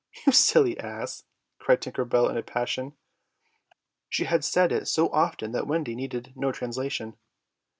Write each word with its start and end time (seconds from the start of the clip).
"You 0.25 0.31
silly 0.33 0.79
ass!" 0.79 1.25
cried 1.59 1.79
Tinker 1.83 2.05
Bell 2.05 2.27
in 2.27 2.35
a 2.35 2.41
passion. 2.41 2.93
She 4.09 4.23
had 4.23 4.43
said 4.43 4.71
it 4.71 4.87
so 4.87 5.09
often 5.11 5.51
that 5.51 5.67
Wendy 5.67 5.93
needed 5.93 6.33
no 6.35 6.51
translation. 6.51 7.17